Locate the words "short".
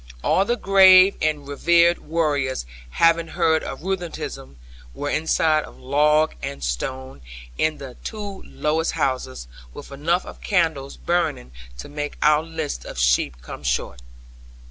13.61-14.01